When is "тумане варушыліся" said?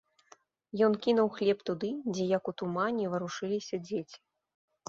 2.63-3.75